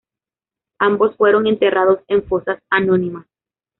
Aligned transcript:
Ambos 0.79 1.15
fueron 1.15 1.45
enterrados 1.45 1.99
en 2.07 2.23
fosas 2.23 2.57
anónimas. 2.71 3.27